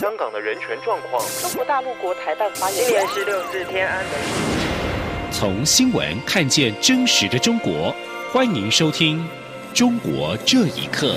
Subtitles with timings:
[0.00, 1.22] 香港的人权状况。
[1.42, 4.14] 中国大陆国台办发言人今年十六日天安门。
[5.30, 7.94] 从新闻看见真实的中国，
[8.32, 9.22] 欢迎收听
[9.78, 11.08] 《中国这一刻》。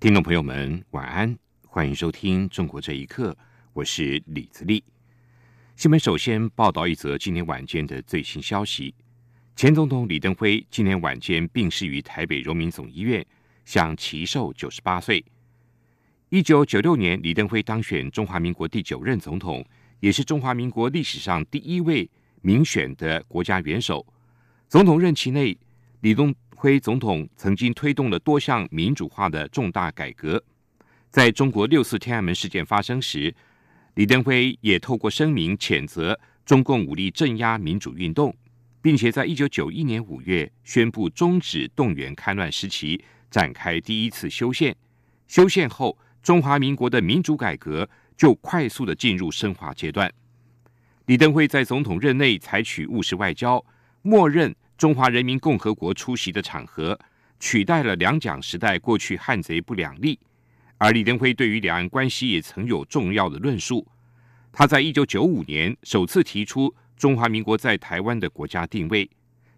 [0.00, 1.38] 听众朋友们，晚安，
[1.74, 3.32] 欢迎收听《中国这一刻》，
[3.72, 4.84] 我是李自立。
[5.74, 8.94] 新闻首先报道一则今天晚间的最新消息：
[9.56, 13.26] 前总统李登辉今天晚间病逝于台北荣民总医院，
[13.64, 15.24] 享其寿九十八岁。
[16.28, 19.66] 一九九六年，李登辉当选中华民国第九任总统，
[19.98, 22.08] 也是中华民国历史上第一位
[22.40, 24.06] 民选的国家元首。
[24.68, 25.58] 总统任期内，
[26.02, 30.40] 李登辉总统曾经推动了多项民主化的重大改革。
[31.14, 33.32] 在中国六四天安门事件发生时，
[33.94, 38.36] 李登辉也透过声明谴责中共武力镇压民主运动，
[38.82, 44.74] 并且在一九九一年五月宣布终止动员戡乱时期，展开第一次修宪。
[45.28, 50.12] 修宪后，中华民国的民主改革就快速的进入深化阶段。
[51.06, 53.64] 李登辉在总统任内采取务实外交，
[54.02, 54.52] 默认。
[54.76, 56.98] 中华人民共和国出席的场合，
[57.38, 60.18] 取代了两蒋时代过去汉贼不两立。
[60.78, 63.86] 而李登辉对于两岸关系也曾有重要的论述。
[64.52, 69.08] 他在一九九五年首次提出中华民国在台湾的国家定位，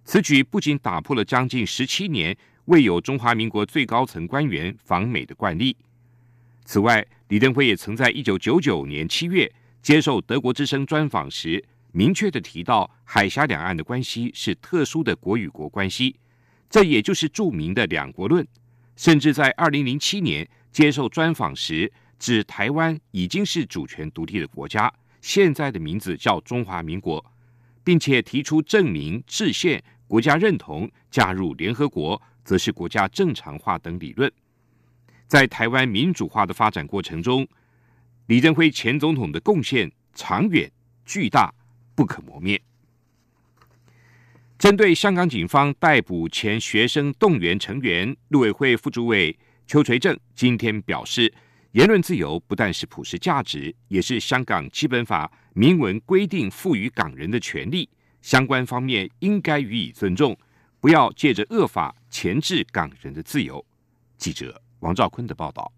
[0.05, 2.37] 此举不仅打破了将近十七年
[2.67, 5.77] 未有中华民国最高层官员访美的惯例。
[6.65, 11.65] 此外，李登辉也曾在一九九九年七月接受德国之声专访时。
[11.93, 16.15] 明确的提到，海峡两岸的关系是特殊的国与国关系，
[16.69, 18.47] 这也就是著名的两国论。
[18.97, 20.47] 甚至在二零零七年
[20.77, 27.25] 接受专访时，指台湾已经是主权独立的国家，现在的名字叫中华民国，
[27.83, 34.31] 并且提出证明制宪、国家认同、加入联合国，则是国家正常化等理论。
[35.27, 37.49] 在台湾民主化的发展过程中，
[38.27, 40.71] 李登辉前总统的贡献长远
[41.07, 41.51] 巨大。
[41.95, 42.61] 不可磨灭。
[44.59, 51.33] 针对香港警方逮捕前学生动员成员，陆委会副主委邱垂正今天表示，
[51.73, 57.89] 言论自由不但是普世价值，也是香港基本法明文规定赋予港人的权利，
[58.23, 60.37] 相关方面应该予以尊重，
[60.81, 63.65] 不要借着恶法钳制港人的自由。
[64.17, 65.73] 记者王兆坤的报道：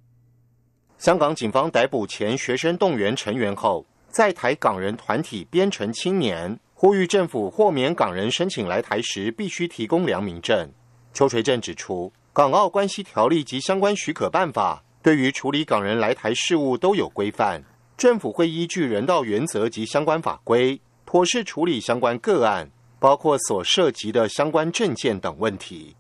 [0.99, 3.87] 香港警方逮捕前学生动员成员后。
[4.10, 10.66] 在台港人团体编程青年呼吁政府豁免港人申请来台时必须提供良民证。
[11.12, 17.62] 邱垂正指出，港澳关系条例及相关许可办法对于处理港人来台事务都有规范，
[17.96, 25.96] 政府会依据人道原则及相关法规，妥善处理相关个案，包括所涉及的相关证件等问题。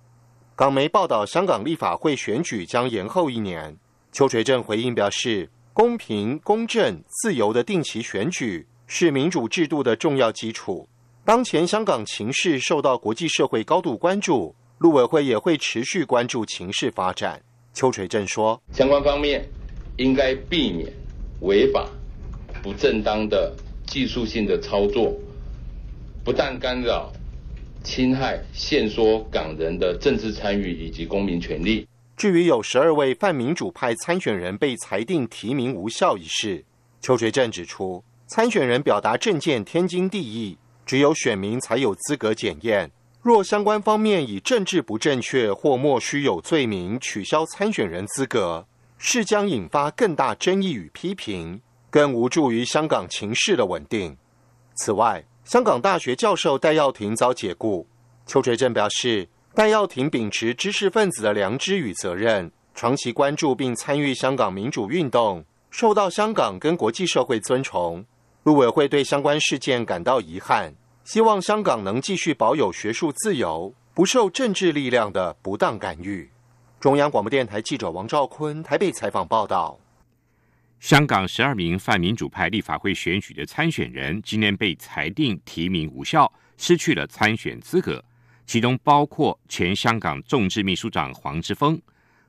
[0.54, 3.76] 港媒报道，香港立法会选举将延后一年。
[4.12, 5.50] 邱垂正回应表示。
[5.74, 10.88] 公平、公正、自由的定期选举是民主制度的重要基础。
[11.24, 17.40] 当前香港情势受到国际社会高度关注，陆委会也会持续关注情势发展。
[17.74, 19.48] 邱垂正说：“相关方面
[19.96, 20.92] 应该避免
[21.40, 21.88] 违法、
[22.62, 23.54] 不正当的
[23.86, 25.12] 技术性的操作，
[26.24, 27.12] 不但干扰、
[27.84, 36.64] 侵害、限缩港人的政治参与以及公民权利。”至于有十二位泛民主派参选人被裁定提名无效一事，
[37.00, 42.90] 邱垂正指出，参选人表达政见天经地义，只有选民才有资格检验。
[43.22, 54.16] 若相关方面以政治不正确或莫须有罪名取消参选人资格，是将引发更大争议与批评，更无助于香港情势的稳定。
[54.76, 57.86] 此外，香港大学教授戴耀廷遭解雇，
[58.26, 59.28] 邱垂正表示。
[59.54, 68.04] 戴耀廷秉持知识分子的良知与责任，长期关注并参与香港民主运动，受到香港跟国际社会尊崇。
[68.44, 70.72] 陆委会对相关事件感到遗憾，
[71.08, 76.28] 希望香港能继续保有学术自由，不受政治力量的不当干预。
[76.78, 79.80] 中央广播电台记者王兆坤台北采访报道：
[80.80, 88.04] 香港十二名泛民主派立法会选举的参选人，今年被裁定提名无效，失去了参选资格。
[88.44, 91.80] 其中包括前香港众志秘书长黄之锋。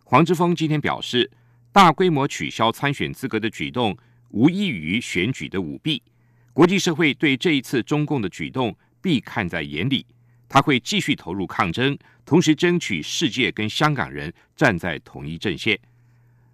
[0.06, 1.30] 黄之锋今天表示，
[1.74, 3.98] 大规模取消参选资格的举动
[4.30, 6.02] 无异于选举的舞弊，
[6.60, 10.06] 国际社会对这一次中共的举动必看在眼里。
[10.50, 15.80] 他会继续投入抗争，同时争取世界跟香港人站在同一阵线。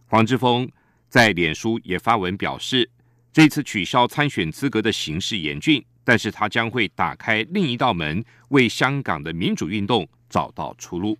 [0.05, 0.69] 黄之锋
[1.09, 2.87] 在脸书也发文表示，
[3.33, 11.17] 这次取消参选资格的形势严峻，但是他将会打开另一道门，为香港的民主运动找到出路。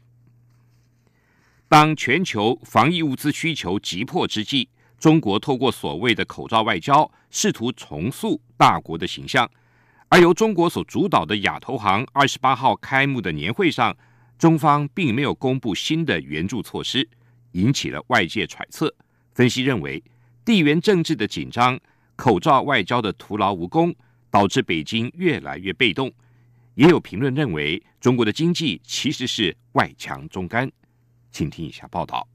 [1.68, 9.50] 当全球防疫物资需求急迫之际，中国透过所谓的口罩外交，试图重塑大国的形象。
[10.09, 13.95] 而由中国所主导的亚投行二十八号开幕的年会上，
[14.38, 17.07] 中方并没有公布新的援助措施，
[17.51, 18.94] 引起了外界揣测。
[19.33, 20.01] 分析认为，
[20.45, 21.80] 地缘政治的紧张、
[22.15, 23.94] 口罩外交的徒劳无功，
[24.30, 26.12] 导致北京越来越被动。
[26.75, 30.71] 也有评论认为，中国的经济其实是外强中干。
[31.31, 32.27] 请听一下报道。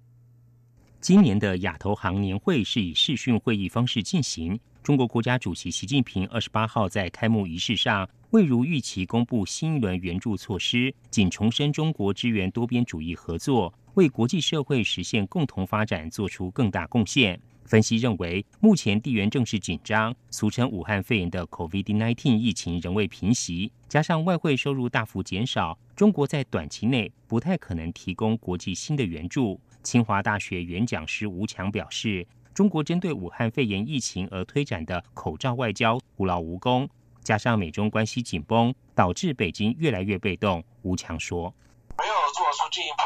[1.00, 4.60] 今年的亚投行年会是以视讯会议方式进行。
[4.82, 17.40] 中国国家主席习近平二十八号在开幕仪式上，未如预期公布新一轮援助措施，仅重申中国支援多边主义合作，为国际社会实现共同发展做出更大贡献。
[17.64, 29.58] 分析认为，目前地缘政治紧张，俗称武汉肺炎的 COVID-19 疫情仍未平息，加上外汇收入大幅减少，中国在短期内不太可能提供国际新的援助。
[29.82, 36.88] 清华大学原讲师吴强表示，中国针对武汉肺炎疫情而推展的口罩外交徒劳无功，
[37.22, 40.62] 加上美中关系紧绷，导致北京越来越被动。
[40.82, 41.52] 吴强说。
[41.98, 43.02] 没有做出进一步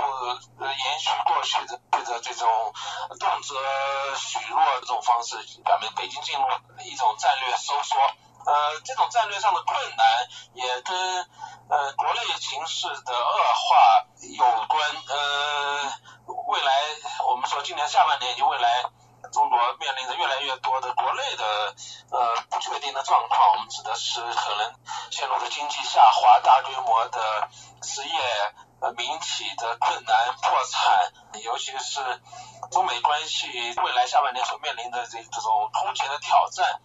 [0.63, 1.75] 呃延续过去的
[2.05, 2.47] 的这种
[3.19, 3.57] 动辄
[4.17, 5.35] 许诺这种方式，
[5.65, 6.43] 表明北京进入
[6.85, 7.99] 一种战略收缩，
[8.47, 10.07] 呃，这种战略上的困难
[10.55, 10.95] 也跟
[11.67, 14.79] 呃国内形势的恶化有关，
[15.11, 15.91] 呃，
[16.55, 16.71] 未来
[17.29, 18.69] 我们说今年下半年以及未来。
[19.33, 21.75] 中国面临着越来越多的国内的
[22.13, 24.73] 呃不确定的状况，我们指的是可能
[25.11, 27.19] 陷入的经济下滑、大规模的
[27.83, 28.15] 失业、
[28.81, 32.01] 呃民企的困难、破产，尤其是
[32.71, 33.49] 中美关系
[33.83, 36.83] 未来下半年所面临的这这种空前的挑战。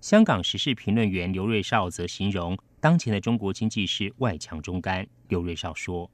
[0.00, 5.06] 香港时事评论员刘瑞绍则形容，当前的中国经济是外强中干。
[5.28, 6.08] 刘瑞绍说：“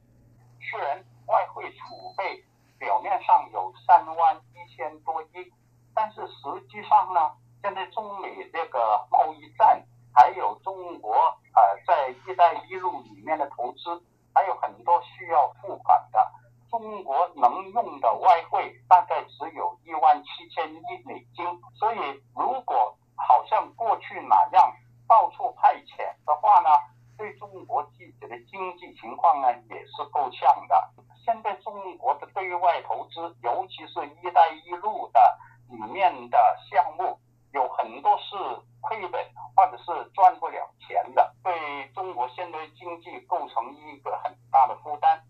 [0.58, 0.96] 虽然
[1.26, 2.42] 外汇储备
[2.78, 5.52] 表面上有三万一千多亿。”
[5.94, 7.32] 但是实际上呢，
[7.62, 9.82] 现在中美这个贸易战，
[10.14, 14.02] 还有中国呃在“一带一路”里面的投资，
[14.32, 16.32] 还有很多需要付款的。
[16.70, 21.98] 中国能用的外汇大概只有一万七千亿美金，所以
[22.36, 24.70] 如果好像过去那样
[25.08, 25.96] 到处派遣
[26.26, 26.68] 的话呢，
[27.16, 30.90] 对中国自己的经济情况呢也是够呛的。
[31.28, 35.20] 现在中国的对外投资，尤其是一带一路的。
[35.68, 36.38] 里面的
[36.70, 37.18] 项目
[37.52, 38.34] 有很多是
[38.80, 39.20] 亏本
[39.54, 41.52] 或者是赚不了钱的，对
[41.94, 45.22] 中国现在经济构成一个很大的负担。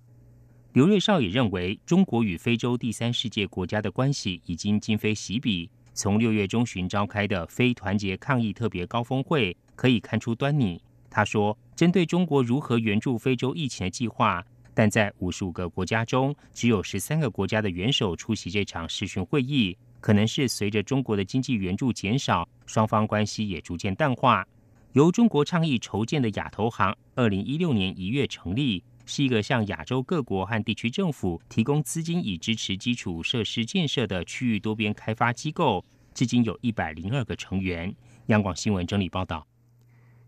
[0.72, 5.68] 刘瑞绍也认为，中国与非洲第三世界国家的关系已经今非昔比。
[5.94, 10.80] 从六月中旬召开的非团结抗疫特别高峰会可以看出端倪。
[11.10, 14.44] 他说，针对中国如何援助非洲疫情的计划，
[14.78, 19.76] 但在五十五个国家中，只有十三个国家的元首出席这场视讯会议。
[19.98, 24.46] 可能是随着中国的经济援助减少，双方关系也逐渐淡化。
[24.92, 35.84] 由中国倡议筹建的亚投行，二零一六年一月成立，是一个向亚洲各国和地区政府提供资金以支持基础设施建设的区域多边开发机构，
[36.14, 37.92] 至今有一百零二个成员。
[38.26, 39.44] 央广新闻整理报道：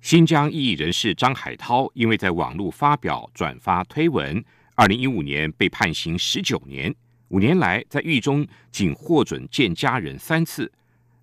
[0.00, 4.42] 新疆异议人士张海涛因为在网络发表转发推文，
[4.74, 6.94] 二零一五年被判刑十九年。
[7.28, 10.72] 五年来，在狱中仅获准见家人三次。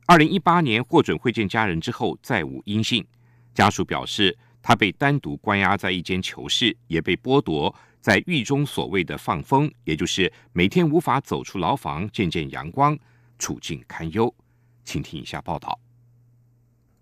[0.06, 3.04] 二零一八年获准会见家人之后，再无音信。
[3.54, 12.98] 家属表示，他被单独关押在一间囚室，也被剥夺在狱中所谓的放风，也就是每天无法走出牢房见见阳光，
[13.40, 14.34] 处境堪忧。
[14.86, 15.78] 请听以下报道：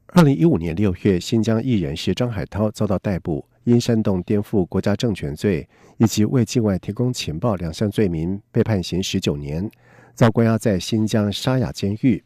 [0.07, 3.45] 二零一五年六月，新疆艺人是张海涛遭到逮捕。
[3.65, 9.67] 因煽动颠覆国家政权罪以及为境外提供情报两项罪名，被判刑十九年，
[10.13, 12.24] 遭关押在新疆沙雅监狱。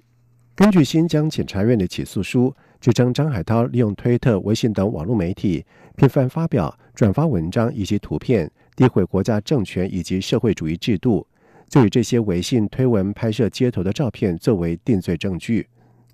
[0.53, 11.25] 根据新疆检察院的起诉书，指称张海涛利用推特、微信等网络媒体，频繁发表、转发文章以及图片，诋毁国家政权以及社会主义制度，
[11.69, 15.65] 就以这些微信推文拍摄街头的照片作为定罪证据。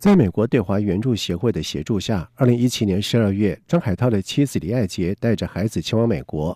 [0.06, 6.56] 在美国对华援助协会的协助下，二零一七年十二月，张海涛的妻子李爱杰带着孩子前往美国。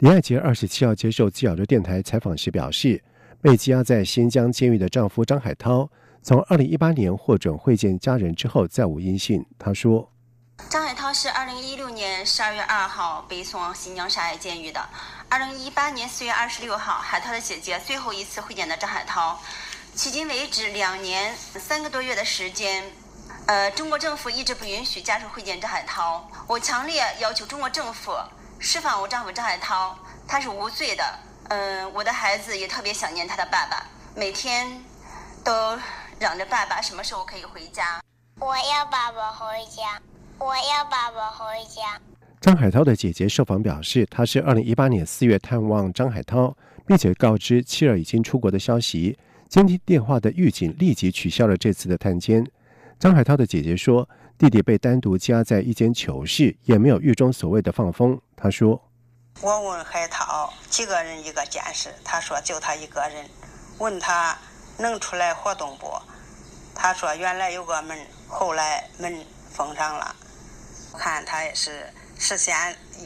[0.00, 3.00] 李爱杰二十七号接受自由的电台采访时表示，
[3.40, 5.88] 被羁押在新疆监狱的丈夫张海涛，
[6.20, 9.46] 从二零一八年获准会见家人之后再无音信。
[9.56, 10.10] 他说
[10.68, 14.84] ：“张海涛是二零一六年十二月二号被送往新疆沙雅监狱的。
[15.28, 19.40] 二零一八年四月二十六号，海涛的姐姐最后一次会见的张海涛。”
[19.96, 22.82] 迄今为止两年三个多月的时间，
[23.46, 26.26] 呃，中国政府一直不允许家属会见张海涛。
[26.46, 28.12] 我强烈要求中国政府
[28.58, 31.04] 释放我丈夫张海涛，他是无罪的。
[31.48, 34.66] 嗯，我的孩子也特别想念他的爸爸，每天
[35.44, 35.78] 都
[36.18, 38.00] 嚷着爸爸什么时候可以回家。
[38.38, 40.00] 我要爸爸回家，
[40.38, 42.00] 我要爸爸回家。
[42.40, 46.56] 张海涛的姐姐受访表示，她是二零一八年四月探望张海涛，
[46.86, 49.18] 并且告知妻儿已经出国的消息。
[49.50, 52.46] 监听电话的狱警立即取消了这次的探监。
[53.00, 58.16] 张海涛的姐姐说，弟弟被单独夹在一间囚室，也没有狱中所谓的放风。
[58.36, 58.80] 他说
[59.42, 63.28] ：“我问海涛几个人一个监室，他说就他一个人。
[63.78, 64.38] 问他
[64.78, 65.90] 能出来活动不？
[66.72, 69.12] 他说原来有个门，后来门
[69.50, 70.14] 封上了。
[70.92, 72.54] 我看他也是。”事先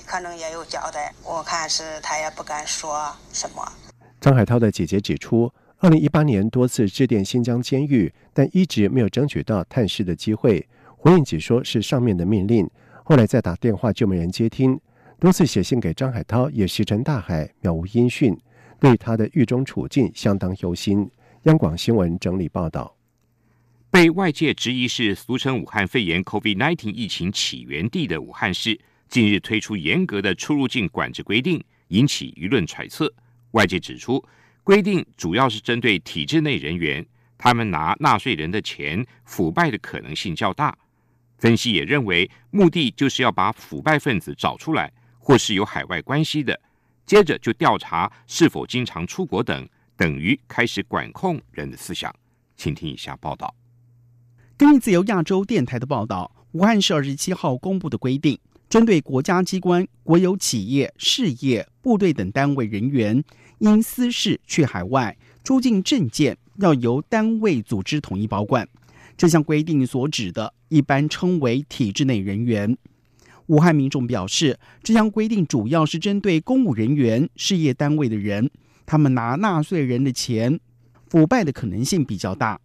[0.05, 3.73] 可能也有交代，我看是他也不敢说什么。
[4.21, 5.51] 张海涛的姐姐指出，
[5.85, 12.67] 二零一八年多次致电新疆监狱，但一直没有争取到探视的机会，回应只说是上面的命令。
[13.05, 14.81] 后来再打电话就没人接听，
[15.21, 18.35] 多次写信给张海涛也石沉大海，渺无音讯，
[18.81, 21.07] 对他的狱中处境相当忧心。
[21.43, 22.97] 央广新闻整理报道，
[23.91, 28.81] 被外界质疑是俗称武汉肺炎 （COVID-19） 疫情起源地的武汉市。
[29.11, 33.13] 近日推出严格的出入境管制规定，引起舆论揣测。
[33.51, 34.25] 外界指出，
[34.65, 37.05] 规定主要是针对体制内人员，
[37.37, 40.77] 他们拿纳税人的钱，腐败的可能性较大。
[41.37, 46.59] 分析也认为，目的就是要把腐败分子找出来，或是有海外关系的，
[47.05, 49.69] 接着就调查是否经常出国等，
[49.99, 52.11] 等于开始管控人的思想。
[52.57, 53.55] 请听以下报道。
[54.57, 58.39] 根据自由亚洲电台的报道，武汉市二十七号公布的规定。
[58.69, 63.23] 针对国家机关、国有企业、事业、部队等单位人员，
[63.59, 68.69] 因私事去海外出境证件要由单位组织统一保管。
[69.17, 72.77] 这项规定所指的，一般称为体制内人员。
[73.47, 78.51] 武汉民众表示，这项规定主要是针对公务人员、事业单位的人，
[78.87, 80.59] 他们拿纳税人的钱，
[81.09, 82.59] 腐败的可能性比较大。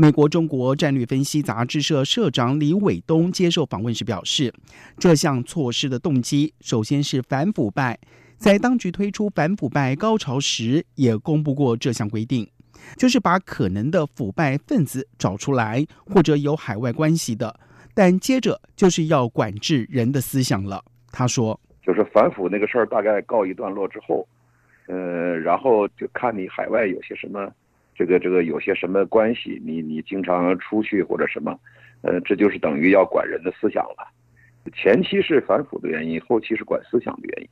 [0.00, 4.54] 美国中国战略分析杂志社社长李伟东接受访问时表示，
[4.96, 7.98] 这项措施的动机首先是反腐败，
[8.36, 12.48] 在当局推出反腐败高潮时也公布过这项规定，
[12.96, 17.58] 就是把可能的腐败分子找出来或者有海外关系的，
[17.92, 20.80] 但接着就是要管制人的思想了。
[21.10, 24.24] 他说：“就是反腐那个事儿大概告一段落之后，
[24.86, 24.96] 呃，
[25.40, 27.50] 然后就看你海外有些什么。”
[27.98, 29.60] 这个这个有些什么关系？
[29.64, 31.58] 你你经常出去或者什么，
[32.02, 34.06] 呃，这就是等于要管人的思想了。
[34.72, 37.48] 前期是反腐的原因，后期是管思想的原因。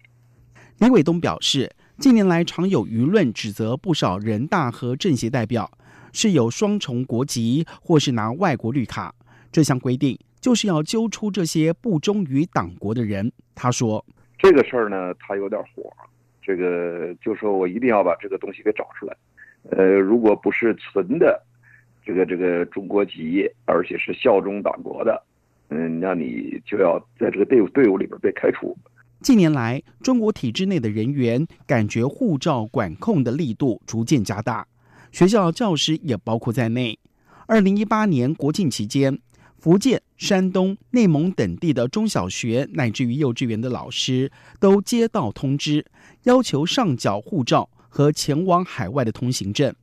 [0.79, 5.69] 李伟东表示，近年来常有舆论指责不少人大和政协代表
[6.13, 9.13] 是有双重国籍或是拿外国绿卡。
[9.51, 13.33] 这项规定就是要揪出这些不忠于党国的人。
[13.57, 14.05] 他说
[14.39, 15.91] ：“这个事儿呢，他有点火，
[16.41, 19.17] 这个就说我一定要把这个东西给找出来。”
[19.71, 21.43] 呃，如果不是纯的
[22.05, 25.23] 这个这个中国籍，而且是效忠党国的，
[25.71, 28.77] 嗯，那你就要在这个队伍队伍里边被开除。
[29.21, 34.67] 近年来，中国体制内的人员感觉护照管控的力度逐渐加大，
[35.11, 36.99] 学校教师也包括在内。
[37.47, 39.19] 二零一八年国庆期间，
[39.59, 44.31] 福建、山东、内蒙等地的中小学乃至于幼稚园的老师
[44.61, 45.85] 都接到通知，
[46.25, 47.69] 要求上缴护照。
[47.97, 49.75] 和前往海外的通行证，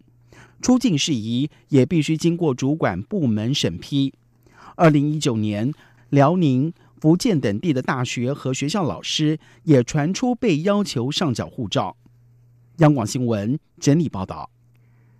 [0.61, 4.13] 出境事宜也必须经过主管部门审批。
[4.75, 5.73] 二零一九年，
[6.11, 11.97] 辽宁、福建等地的大学和学校老师也传出被要求上缴护照。
[12.77, 14.47] 央广新闻整理报道：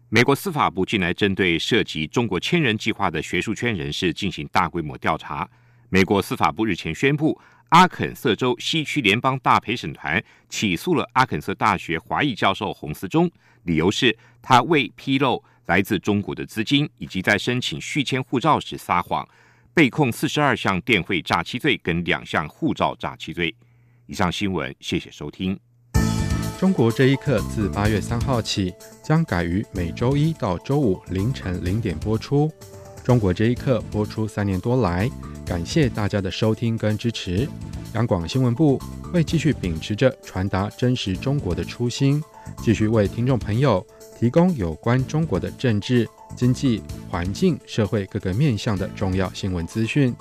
[0.10, 5.50] 美国司法部近来针对涉及中国千人计划的学术圈人士进行大规模调查。
[5.94, 7.40] 美国司法部日前宣布。
[7.70, 13.30] 阿肯色州西区联邦大陪审团起诉了阿肯色大学华裔教授洪思忠，
[13.64, 19.28] 理由是他未披露来自中国的资金，以及在申请续签护照时撒谎，
[19.72, 23.56] 被控四十二项电汇诈欺罪跟两项护照诈欺罪。
[24.08, 25.60] 以上新闻，谢谢收听。
[26.60, 28.74] 中国这一刻自八月三号起
[29.04, 32.52] 将改于每周一到周五凌晨零点播出。
[33.04, 35.10] 中国这一刻播出三年多来。
[35.46, 37.48] 感谢大家的收听跟支持。
[37.94, 38.80] 央广新闻部
[39.12, 42.24] 会继续秉持着传达真实中国的初心，
[42.58, 43.86] 继续为听众朋友
[44.20, 50.16] 提供有关中国的政治、经济、环境、社会各个面向的重要新闻资讯。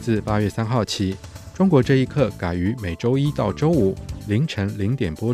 [0.00, 1.16] 自八月三号起，
[1.54, 3.96] 中国这一刻改于每周一到周五
[4.28, 5.26] 凌晨零点播。